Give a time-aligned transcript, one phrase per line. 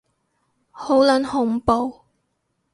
[0.71, 2.05] 好撚恐怖